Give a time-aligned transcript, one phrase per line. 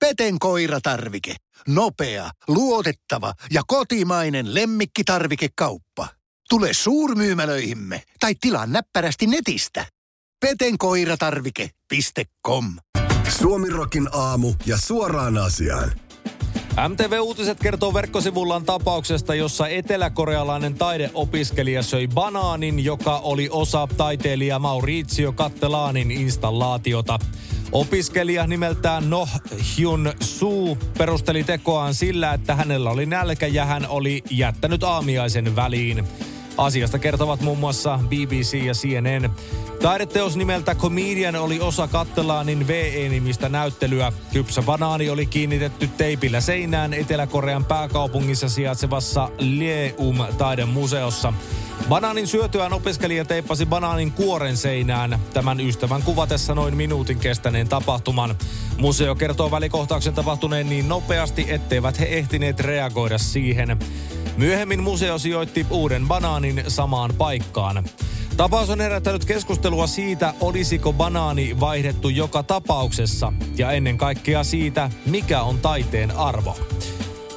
[0.00, 1.34] Peten koiratarvike.
[1.68, 6.08] Nopea, luotettava ja kotimainen lemmikkitarvikekauppa.
[6.48, 9.86] Tule suurmyymälöihimme tai tilaa näppärästi netistä.
[10.40, 12.64] petenkoiratarvike.com
[13.38, 15.92] Suomirokin aamu ja suoraan asiaan.
[16.88, 25.32] MTV Uutiset kertoo verkkosivullaan tapauksesta, jossa eteläkorealainen taideopiskelija söi banaanin, joka oli osa taiteilija Maurizio
[25.32, 27.18] Kattelaanin installaatiota.
[27.72, 29.28] Opiskelija nimeltään Noh
[29.78, 36.04] Hyun Suu perusteli tekoaan sillä, että hänellä oli nälkä ja hän oli jättänyt aamiaisen väliin.
[36.56, 39.30] Asiasta kertovat muun muassa BBC ja CNN.
[39.82, 44.12] Taideteos nimeltä Comedian oli osa Kattelaanin VE-nimistä näyttelyä.
[44.32, 51.32] Kypsä banaani oli kiinnitetty teipillä seinään Etelä-Korean pääkaupungissa sijaitsevassa Lieum taidemuseossa.
[51.88, 55.18] Banaanin syötyään opiskelija teippasi banaanin kuoren seinään.
[55.32, 58.34] Tämän ystävän kuvatessa noin minuutin kestäneen tapahtuman.
[58.78, 63.78] Museo kertoo välikohtauksen tapahtuneen niin nopeasti, etteivät he ehtineet reagoida siihen.
[64.40, 67.84] Myöhemmin museo sijoitti uuden banaanin samaan paikkaan.
[68.36, 75.42] Tapaus on herättänyt keskustelua siitä, olisiko banaani vaihdettu joka tapauksessa ja ennen kaikkea siitä, mikä
[75.42, 76.56] on taiteen arvo.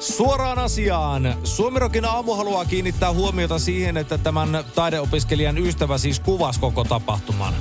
[0.00, 1.34] Suoraan asiaan.
[1.44, 7.54] Suomirokin aamu haluaa kiinnittää huomiota siihen, että tämän taideopiskelijan ystävä siis kuvasi koko tapahtuman.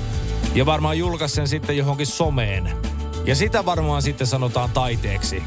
[0.56, 2.70] Ja varmaan julkaisi sen sitten johonkin someen.
[3.26, 5.44] Ja sitä varmaan sitten sanotaan taiteeksi.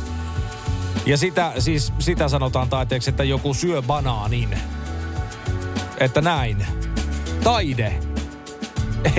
[1.07, 4.59] Ja sitä, siis, sitä sanotaan taiteeksi, että joku syö banaanin.
[5.99, 6.67] Että näin.
[7.45, 8.01] Taide.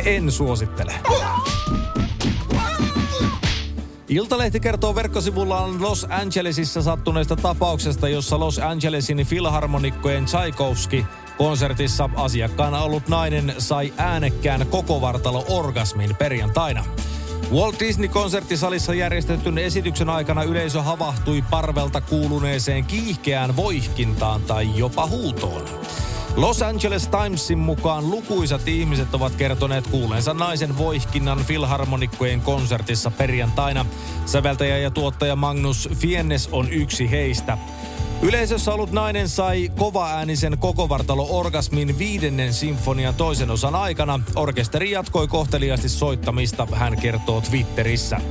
[0.05, 0.93] En suosittele.
[4.09, 11.05] Iltalehti kertoo verkkosivullaan Los Angelesissa sattuneesta tapauksesta, jossa Los Angelesin filharmonikkojen Tchaikovsky
[11.38, 16.85] konsertissa asiakkaana ollut nainen sai äänekkään koko vartalo orgasmin perjantaina.
[17.52, 25.61] Walt Disney-konserttisalissa järjestetyn esityksen aikana yleisö havahtui parvelta kuuluneeseen kiihkeään voihkintaan tai jopa huutoon.
[26.35, 33.86] Los Angeles Timesin mukaan lukuisat ihmiset ovat kertoneet kuuleensa naisen voihkinnan filharmonikkojen konsertissa perjantaina.
[34.26, 37.58] Säveltäjä ja tuottaja Magnus Fiennes on yksi heistä.
[38.22, 44.20] Yleisössä ollut nainen sai kovaäänisen kokovartalo-orgasmin viidennen sinfonian toisen osan aikana.
[44.36, 48.22] Orkesteri jatkoi kohteliaasti soittamista, hän kertoo Twitterissä.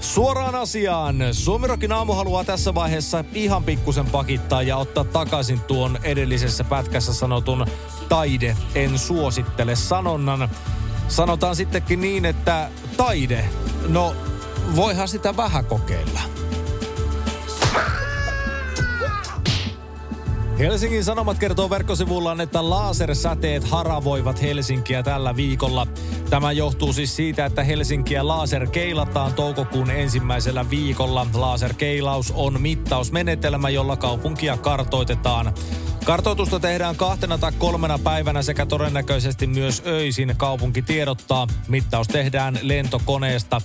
[0.00, 1.16] Suoraan asiaan.
[1.32, 7.66] Suomirokin aamu haluaa tässä vaiheessa ihan pikkusen pakittaa ja ottaa takaisin tuon edellisessä pätkässä sanotun
[8.08, 10.48] taide en suosittele sanonnan.
[11.08, 13.48] Sanotaan sittenkin niin, että taide,
[13.88, 14.14] no
[14.76, 16.35] voihan sitä vähän kokeilla.
[20.58, 25.86] Helsingin Sanomat kertoo verkkosivullaan, että lasersäteet haravoivat Helsinkiä tällä viikolla.
[26.30, 31.26] Tämä johtuu siis siitä, että Helsinkiä laserkeilataan toukokuun ensimmäisellä viikolla.
[31.34, 35.54] Laserkeilaus on mittausmenetelmä, jolla kaupunkia kartoitetaan.
[36.04, 41.46] Kartoitusta tehdään kahtena tai kolmena päivänä sekä todennäköisesti myös öisin kaupunki tiedottaa.
[41.68, 43.60] Mittaus tehdään lentokoneesta.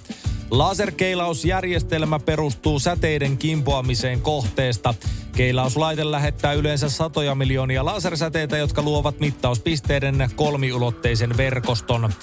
[0.52, 4.94] Laserkeilausjärjestelmä perustuu säteiden kimpoamiseen kohteesta.
[5.36, 12.14] Keilauslaite lähettää yleensä satoja miljoonia lasersäteitä, jotka luovat mittauspisteiden kolmiulotteisen verkoston.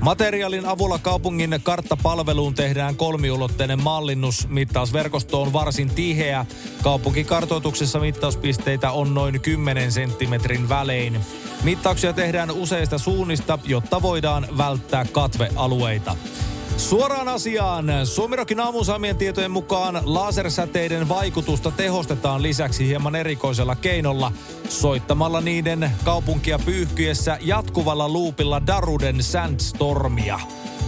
[0.00, 4.48] Materiaalin avulla kaupungin karttapalveluun tehdään kolmiulotteinen mallinnus.
[4.48, 6.46] Mittausverkosto on varsin tiheä.
[6.82, 11.20] Kaupunkikartoituksessa mittauspisteitä on noin 10 senttimetrin välein.
[11.62, 16.16] Mittauksia tehdään useista suunnista, jotta voidaan välttää katvealueita.
[16.76, 17.86] Suoraan asiaan.
[18.04, 24.32] Suomirokin aamusaamien tietojen mukaan lasersäteiden vaikutusta tehostetaan lisäksi hieman erikoisella keinolla
[24.68, 30.40] soittamalla niiden kaupunkia pyyhkyessä jatkuvalla luupilla Daruden Sandstormia.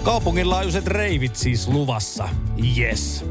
[0.02, 2.28] Kaupungin laajuiset reivit siis luvassa.
[2.78, 3.24] Yes.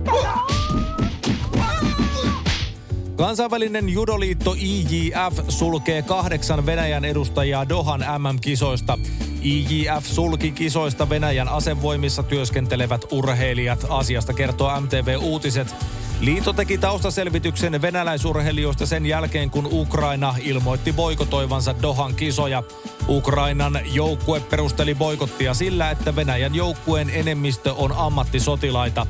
[3.18, 9.00] Kansainvälinen judoliitto IJF sulkee kahdeksan Venäjän edustajaa Dohan MM-kisoista.
[9.44, 13.86] IJF sulki kisoista Venäjän asevoimissa työskentelevät urheilijat.
[13.90, 15.76] Asiasta kertoo MTV Uutiset.
[16.20, 22.63] Liitto teki taustaselvityksen venäläisurheilijoista sen jälkeen, kun Ukraina ilmoitti boikotoivansa Dohan kisoja.
[23.08, 29.08] Ukrainan joukkue perusteli boikottia sillä, että Venäjän joukkueen enemmistö on ammattisotilaita.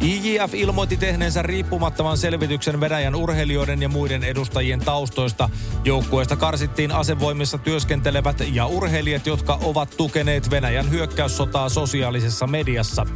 [0.00, 5.50] IJF ilmoitti tehneensä riippumattoman selvityksen Venäjän urheilijoiden ja muiden edustajien taustoista.
[5.84, 13.06] Joukkueesta karsittiin asevoimissa työskentelevät ja urheilijat, jotka ovat tukeneet Venäjän hyökkäyssotaa sosiaalisessa mediassa.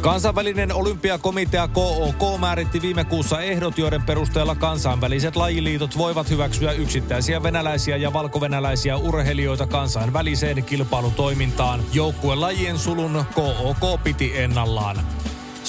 [0.00, 7.96] Kansainvälinen olympiakomitea KOK määritti viime kuussa ehdot, joiden perusteella kansainväliset lajiliitot voivat hyväksyä yksittäisiä venäläisiä
[7.96, 11.80] ja valkovenäläisiä urheilijoita kansainväliseen kilpailutoimintaan.
[11.92, 15.21] Joukkuelajien sulun KOK piti ennallaan.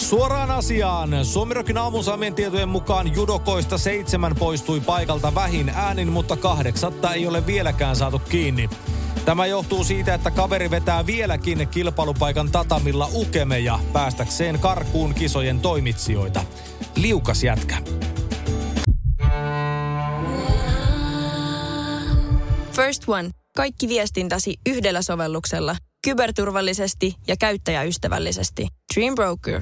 [0.03, 1.25] Suoraan asiaan.
[1.25, 7.95] Suomirokin aamusamien tietojen mukaan judokoista seitsemän poistui paikalta vähin äänin, mutta kahdeksatta ei ole vieläkään
[7.95, 8.69] saatu kiinni.
[9.25, 16.43] Tämä johtuu siitä, että kaveri vetää vieläkin kilpailupaikan tatamilla ukemeja päästäkseen karkuun kisojen toimitsijoita.
[16.95, 17.77] Liukas jätkä.
[22.71, 23.29] First One.
[23.55, 25.75] Kaikki viestintäsi yhdellä sovelluksella.
[26.03, 28.67] Kyberturvallisesti ja käyttäjäystävällisesti.
[28.95, 29.61] Dream Broker.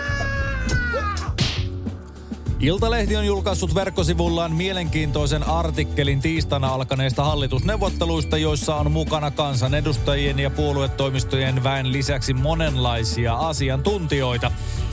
[2.61, 11.63] Iltalehti on julkaissut verkkosivullaan mielenkiintoisen artikkelin tiistaina alkaneista hallitusneuvotteluista, joissa on mukana kansanedustajien ja puoluetoimistojen
[11.63, 14.51] väen lisäksi monenlaisia asiantuntijoita.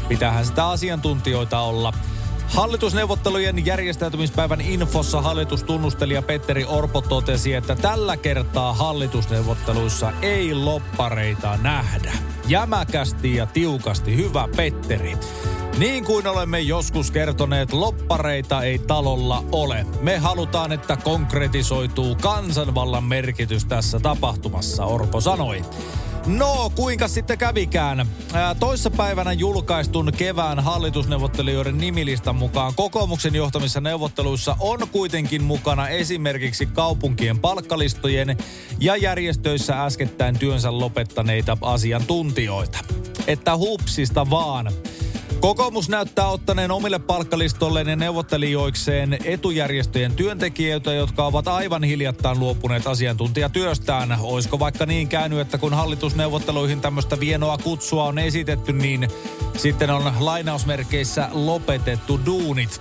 [0.08, 1.92] Pitähän sitä asiantuntijoita olla.
[2.46, 12.12] Hallitusneuvottelujen järjestäytymispäivän infossa hallitustunnustelija Petteri Orpo totesi, että tällä kertaa hallitusneuvotteluissa ei loppareita nähdä.
[12.46, 15.16] Jämäkästi ja tiukasti, hyvä Petteri.
[15.78, 19.86] Niin kuin olemme joskus kertoneet, loppareita ei talolla ole.
[20.00, 25.64] Me halutaan, että konkretisoituu kansanvallan merkitys tässä tapahtumassa, Orpo sanoi.
[26.26, 28.06] No, kuinka sitten kävikään?
[28.32, 37.38] Ää, toissapäivänä julkaistun kevään hallitusneuvottelijoiden nimilistan mukaan kokoomuksen johtamissa neuvotteluissa on kuitenkin mukana esimerkiksi kaupunkien
[37.38, 38.36] palkkalistojen
[38.80, 42.78] ja järjestöissä äskettäin työnsä lopettaneita asiantuntijoita.
[43.26, 44.72] Että hupsista vaan.
[45.40, 54.16] Kokoomus näyttää ottaneen omille palkkalistolleen ja neuvottelijoikseen etujärjestöjen työntekijöitä, jotka ovat aivan hiljattain luopuneet asiantuntijatyöstään.
[54.20, 59.08] Oisko vaikka niin käynyt, että kun hallitusneuvotteluihin tämmöistä vienoa kutsua on esitetty, niin
[59.56, 62.80] sitten on lainausmerkeissä lopetettu duunit.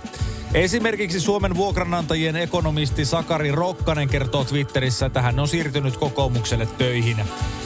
[0.54, 7.16] Esimerkiksi Suomen vuokranantajien ekonomisti Sakari Rokkanen kertoo Twitterissä, että hän on siirtynyt kokoomukselle töihin.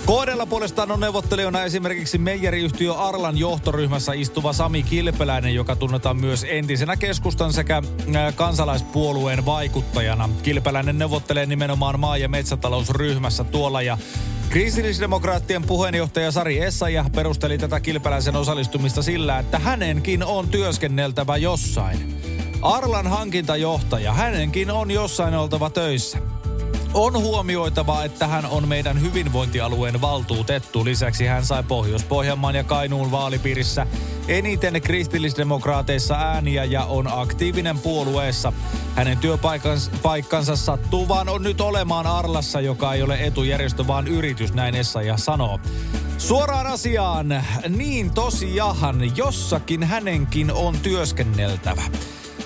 [0.06, 6.96] Koodella puolestaan on neuvottelijana esimerkiksi meijeriyhtiö Arlan johtoryhmässä istuva Sami Kilpeläinen, joka tunnetaan myös entisenä
[6.96, 7.82] keskustan sekä
[8.34, 10.29] kansalaispuolueen vaikuttajana.
[10.43, 13.99] Kilpeläinen neuvottelee nimenomaan maa- ja metsätalousryhmässä tuolla ja
[14.50, 22.31] Kristillisdemokraattien puheenjohtaja Sari Essayah perusteli tätä kilpeläisen osallistumista sillä, että hänenkin on työskenneltävä jossain.
[22.62, 26.18] Arlan hankintajohtaja, hänenkin on jossain oltava töissä.
[26.94, 30.84] On huomioitava, että hän on meidän hyvinvointialueen valtuutettu.
[30.84, 33.86] Lisäksi hän sai Pohjois-Pohjanmaan ja Kainuun vaalipiirissä
[34.28, 38.52] eniten kristillisdemokraateissa ääniä ja on aktiivinen puolueessa.
[38.94, 44.74] Hänen työpaikkansa sattuu vaan on nyt olemaan Arlassa, joka ei ole etujärjestö, vaan yritys, näin
[44.74, 45.60] Essaja sanoo.
[46.18, 51.82] Suoraan asiaan, niin tosiaan, jossakin hänenkin on työskenneltävä.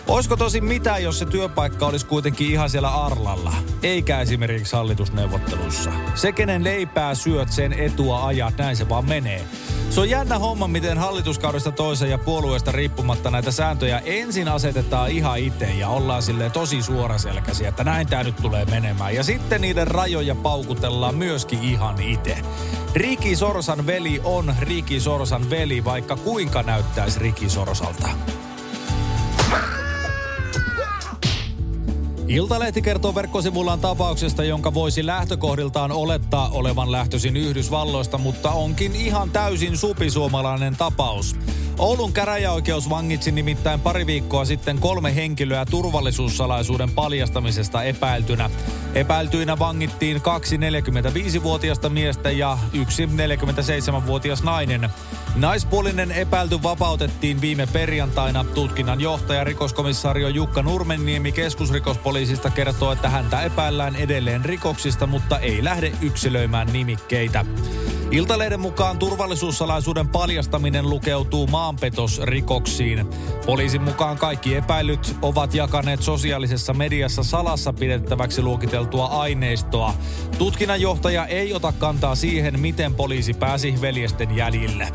[0.08, 5.92] Olisiko tosi mitä, jos se työpaikka olisi kuitenkin ihan siellä Arlalla, eikä esimerkiksi hallitusneuvottelussa?
[6.14, 9.44] Se, kenen leipää syöt, sen etua ajat, näin se vaan menee.
[9.90, 15.38] Se on jännä homma, miten hallituskaudesta toiseen ja puolueesta riippumatta näitä sääntöjä ensin asetetaan ihan
[15.38, 19.14] itse ja ollaan silleen tosi suoraselkäisiä, että näin tämä nyt tulee menemään.
[19.14, 22.38] Ja sitten niiden rajoja paukutellaan myöskin ihan itse.
[22.94, 28.08] Riki Sorsan veli on Riki Sorsan veli, vaikka kuinka näyttäisi Riki Sorsalta.
[32.28, 39.76] Iltalehti kertoo verkkosivullaan tapauksesta, jonka voisi lähtökohdiltaan olettaa olevan lähtöisin Yhdysvalloista, mutta onkin ihan täysin
[39.76, 41.36] supisuomalainen tapaus.
[41.78, 48.50] Oulun käräjäoikeus vangitsi nimittäin pari viikkoa sitten kolme henkilöä turvallisuussalaisuuden paljastamisesta epäiltynä.
[48.94, 54.90] Epäiltyinä vangittiin kaksi 45-vuotiasta miestä ja yksi 47-vuotias nainen.
[55.36, 58.44] Naispuolinen epäilty vapautettiin viime perjantaina.
[58.44, 65.92] Tutkinnan johtaja rikoskomissaario Jukka Nurmenniemi keskusrikospoliisista kertoo, että häntä epäillään edelleen rikoksista, mutta ei lähde
[66.02, 67.44] yksilöimään nimikkeitä.
[68.10, 73.06] Iltalehden mukaan turvallisuussalaisuuden paljastaminen lukeutuu maanpetosrikoksiin.
[73.46, 79.94] Poliisin mukaan kaikki epäilyt ovat jakaneet sosiaalisessa mediassa salassa pidettäväksi luokiteltua aineistoa.
[80.38, 84.88] Tutkinnanjohtaja ei ota kantaa siihen, miten poliisi pääsi veljesten jäljille.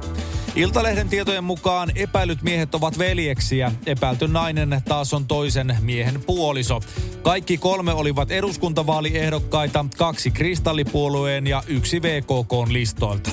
[0.55, 3.71] Iltalehden tietojen mukaan epäilyt miehet ovat veljeksiä.
[3.85, 6.79] Epäilty nainen taas on toisen miehen puoliso.
[7.21, 13.29] Kaikki kolme olivat eduskuntavaaliehdokkaita, kaksi kristallipuolueen ja yksi VKK listoilta.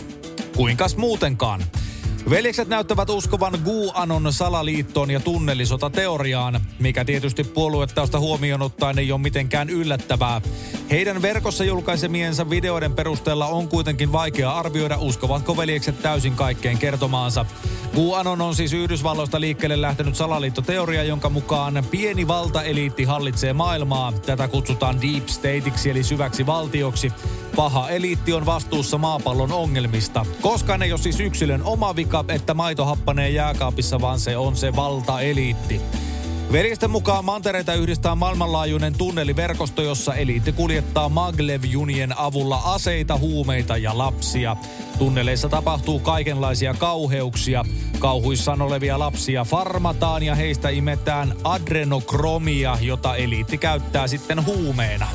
[0.57, 1.65] Kuinkas muutenkaan?
[2.31, 9.71] Veljekset näyttävät uskovan Guanon salaliittoon ja tunnelisotateoriaan, mikä tietysti puoluettausta huomioon ottaen ei ole mitenkään
[9.71, 10.41] yllättävää.
[10.91, 17.47] Heidän verkossa julkaisemiensa videoiden perusteella on kuitenkin vaikea arvioida, uskovatko veljekset täysin kaikkeen kertomaansa.
[17.97, 24.13] QAnon on siis Yhdysvalloista liikkeelle lähtenyt salaliittoteoria, jonka mukaan pieni valtaeliitti hallitsee maailmaa.
[24.27, 27.13] Tätä kutsutaan deep stateiksi eli syväksi valtioksi.
[27.59, 30.27] Paha eliitti on vastuussa maapallon ongelmista.
[30.41, 34.77] Koskaan ei ole siis yksilön oma vika, että maito happanee jääkaapissa, vaan se on se
[34.77, 35.81] valtaeliitti.
[36.53, 44.57] Veljesten mukaan mantereita yhdistää maailmanlaajuinen tunneliverkosto, jossa eliitti kuljettaa maglev-junien avulla aseita, huumeita ja lapsia.
[44.99, 47.65] Tunneleissa tapahtuu kaikenlaisia kauheuksia.
[47.99, 55.07] Kauhuissaan olevia lapsia farmataan ja heistä imetään adrenokromia, jota eliitti käyttää sitten huumeena.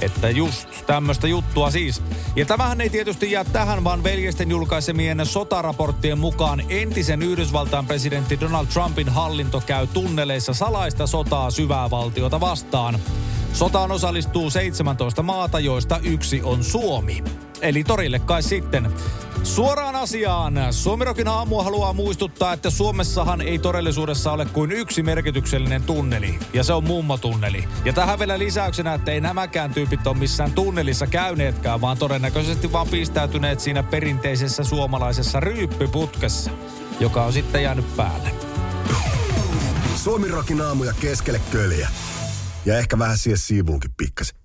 [0.00, 2.02] Että just tämmöistä juttua siis.
[2.36, 8.66] Ja tämähän ei tietysti jää tähän, vaan veljesten julkaisemien sotaraporttien mukaan entisen Yhdysvaltain presidentti Donald
[8.66, 12.98] Trumpin hallinto käy tunneleissa salaista sotaa syvää valtiota vastaan.
[13.52, 17.24] Sotaan osallistuu 17 maata, joista yksi on Suomi.
[17.62, 18.92] Eli torille kai sitten.
[19.42, 20.54] Suoraan asiaan.
[20.70, 26.38] Suomirokin aamu haluaa muistuttaa, että Suomessahan ei todellisuudessa ole kuin yksi merkityksellinen tunneli.
[26.52, 27.64] Ja se on mummotunneli.
[27.84, 32.88] Ja tähän vielä lisäyksenä, että ei nämäkään tyypit ole missään tunnelissa käyneetkään, vaan todennäköisesti vaan
[32.88, 36.50] pistäytyneet siinä perinteisessä suomalaisessa ryyppyputkessa,
[37.00, 38.30] joka on sitten jäänyt päälle.
[39.96, 41.88] Suomirokin aamuja keskelle köljä.
[42.64, 44.39] Ja ehkä vähän siihen siivuunkin pikkasen.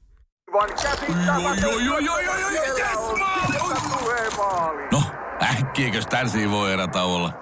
[4.91, 5.03] No,
[5.41, 7.33] äkkiäkös tän voi erä olla?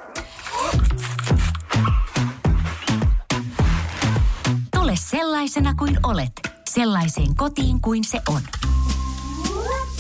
[4.75, 6.31] Tule sellaisena kuin olet,
[6.69, 8.41] sellaiseen kotiin kuin se on.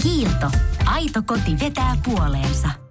[0.03, 0.51] Kiilto.
[0.85, 2.82] Aito koti vetää puoleensa.